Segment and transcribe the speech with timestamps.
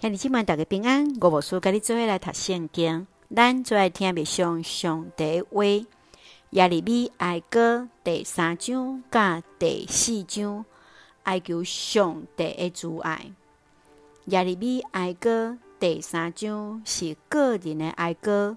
[0.00, 3.04] 兄弟姊妹大家平安，我无事，甲你做伙来读圣经。
[3.34, 5.64] 咱最爱听的上上帝话。
[6.50, 10.64] 耶利米哀歌第三章甲第四章，
[11.24, 13.32] 哀求上帝的慈爱。
[14.26, 18.56] 耶利米哀歌第三章是个人的哀歌。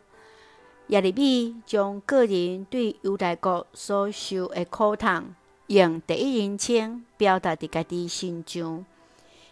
[0.89, 5.33] 耶利米将个人对犹太国所受的苦痛，
[5.65, 8.85] 用第一人称表达伫家己心中。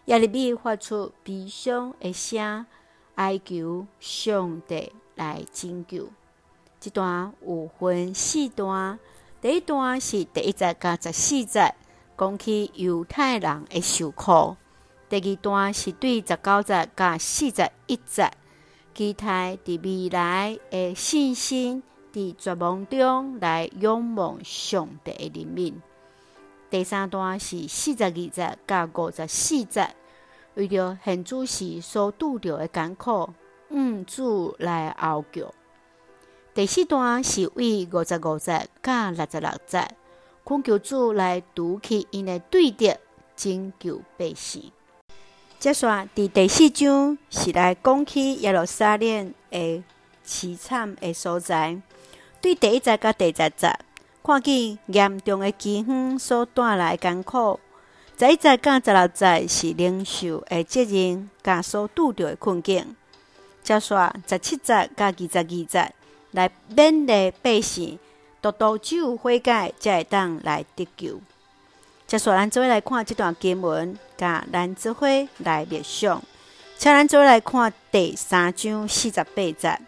[0.10, 2.66] 耶利米发出悲伤的声，
[3.14, 6.10] 哀求上帝来拯救。
[6.80, 8.98] 这段有分四段，
[9.40, 11.76] 第一段是第一节甲十四节，
[12.18, 14.56] 讲起犹太人的受苦；
[15.08, 18.32] 第二段是对十九节甲四十一节，
[18.96, 25.74] 期待伫未来的信心，伫绝望中来仰望上帝的怜悯。
[26.72, 29.88] 第三段是四十二节甲五十四节。
[30.60, 33.30] 为着现主时所拄着的艰苦，
[33.70, 35.54] 嗯，主来呼叫。
[36.54, 39.88] 第四段是为五十五节甲六十六节，
[40.44, 42.94] 恳求主来拄起因的对敌，
[43.38, 44.70] 拯救百姓。
[45.60, 49.84] 接续伫第四章是来讲起耶路撒冷的
[50.26, 51.82] 凄惨的所在。
[52.42, 53.80] 对第一节甲第十节，
[54.22, 57.62] 看见严重的饥荒所带来的艰苦。
[58.20, 62.94] 十一节甲十六节是领袖的责任，甲所拄着的困境。
[63.64, 63.96] 接续
[64.28, 65.94] 十七节甲二十二节
[66.32, 67.98] 来勉励百姓，
[68.42, 71.22] 独独只有悔改，才会当来得救。
[72.08, 76.22] 接续咱做伙来看这段经文，甲咱做伙来默想。
[76.78, 79.80] 请咱做伙来看第三章四十八节，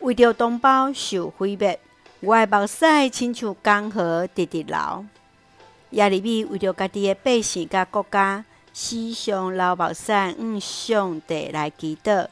[0.00, 1.78] 为着同胞受毁灭，
[2.18, 5.06] 我的目屎亲像江河直直流。
[5.90, 12.26] 亚利米为着家己的百姓甲国家，时常流目屎，向上帝来祈祷，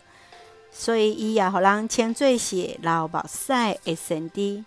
[0.73, 4.65] 所以伊也互人称作是流目屎的先知。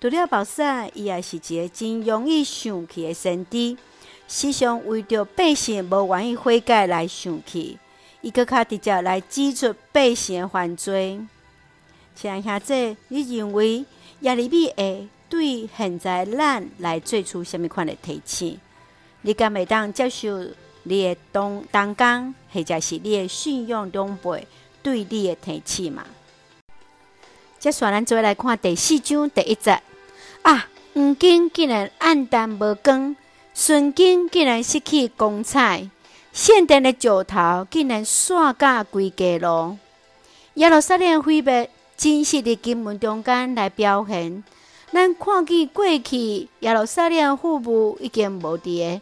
[0.00, 0.62] 除了目屎，
[0.94, 3.76] 伊也是一个真容易生气的先知，
[4.26, 7.78] 时常为着百姓无愿意悔改来生气，
[8.20, 11.20] 伊阁较直接来指出百姓的犯罪。
[12.16, 13.84] 亲爱兄弟，你认为
[14.20, 15.08] 亚利米会？
[15.28, 18.58] 对现在咱来做出什物款的提醒？
[19.22, 20.38] 你敢会当接受
[20.84, 24.46] 你的同同工，或者是你的信用长辈
[24.82, 26.04] 对你的提醒吗？
[27.58, 29.82] 接下，咱做来看第四章第一节
[30.42, 33.16] 啊，黄金竟然黯淡无光，
[33.54, 35.90] 纯金竟然失去光彩，
[36.32, 39.76] 圣殿的石头竟然散甲规家咯。
[40.54, 44.42] 耶路撒冷毁灭，真实的经文中间来表现。
[44.90, 49.00] 咱看见过去耶路撒冷父母已经无伫，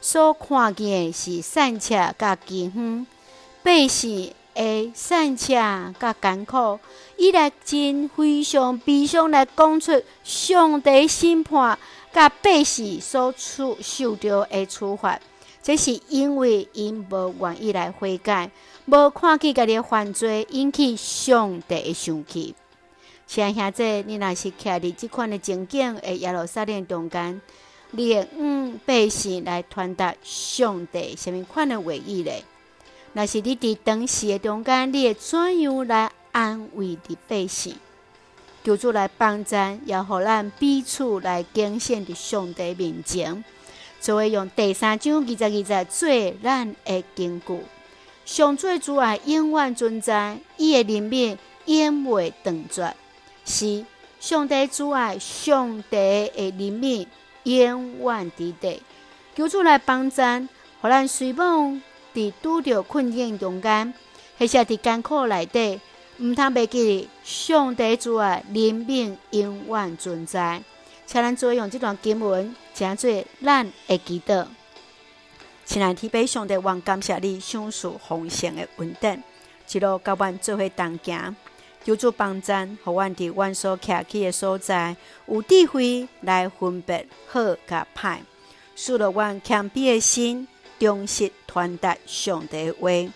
[0.00, 3.06] 所看见的是善车甲饥荒，
[3.62, 5.54] 百姓的善车
[6.00, 6.80] 甲艰苦，
[7.16, 11.78] 伊来真非常悲伤来讲出上帝审判
[12.12, 15.20] 甲百姓所处受着的处罚，
[15.62, 18.50] 这是因为因无愿意来悔改，
[18.86, 22.54] 无看见家己的犯罪引起上帝的生气。
[23.26, 27.40] 亲爱兄弟，你若是徛伫即款的情景，诶，耶路撒冷中间，
[27.90, 32.44] 你会嗯百姓来传达上帝什么款的话语咧？
[33.12, 37.74] 若是你伫当时的中间，你会怎样来安慰伫百姓？
[38.62, 43.44] 求主来帮咱，也互咱彼此来敬献伫上帝面前，
[44.00, 46.08] 就会用第三章二十二节做
[46.42, 47.60] 咱的根据。
[48.24, 52.94] 上主的慈爱永远存在，伊的怜悯永未断绝。
[53.46, 53.86] 是
[54.18, 57.06] 上帝慈爱，上帝的怜悯
[57.44, 58.82] 永远伫底。
[59.36, 60.48] 求主来帮咱，
[60.80, 61.80] 互咱随往
[62.12, 63.94] 伫拄着困境中间，
[64.36, 65.80] 或者伫艰苦内底，
[66.18, 70.62] 毋通袂记上帝慈爱怜悯永远存在。
[71.06, 73.10] 请咱做用这段经文，诚做
[73.44, 74.46] 咱的祈祷。
[75.64, 79.22] 亲爱的天父上帝，愿感谢你赏赐丰盛的稳定，
[79.70, 81.36] 一路甲阮做伙同行。
[81.86, 84.96] 求助帮咱，互阮伫阮所徛起的所在，
[85.28, 88.18] 有智慧来分别好甲歹，
[88.74, 90.48] 使了阮谦卑的心，
[90.80, 93.12] 忠实传达上帝的话，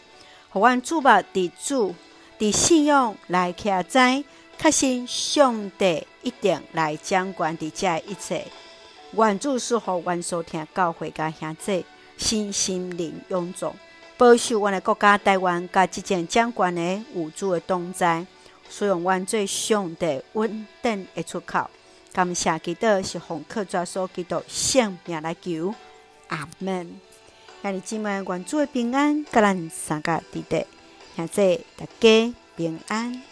[0.51, 1.97] 互阮主目伫主，
[2.39, 4.23] 伫信仰来徛在，
[4.57, 8.47] 确信上帝一定来掌管伫遮一切。
[9.15, 11.85] 愿主赐互阮所听教会甲兄弟，
[12.17, 13.75] 身心灵永驻，
[14.17, 18.25] 保守阮的国家台湾，甲即将掌管的有主的同在。
[18.71, 21.69] 使用阮做上帝稳定的出口，
[22.13, 25.75] 感谢基督是奉靠主所基督性命来求，
[26.29, 26.99] 阿门。
[27.63, 30.67] 兄弟姊妹，愿主的平安，甲咱三个在地，
[31.17, 33.30] 现在大家平安。